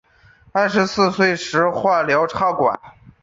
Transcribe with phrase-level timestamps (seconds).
[0.51, 2.79] 二十四岁时化疗插管